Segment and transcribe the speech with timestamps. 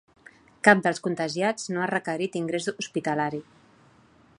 [0.67, 3.45] Cap dels contagiats no ha requerit ingrés hospitalari.